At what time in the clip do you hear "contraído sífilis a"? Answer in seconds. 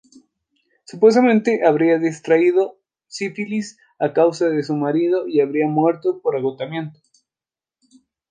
2.01-4.13